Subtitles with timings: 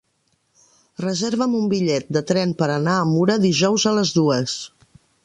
[1.03, 4.57] Reserva'm un bitllet de tren per anar a Mura dijous a les dues.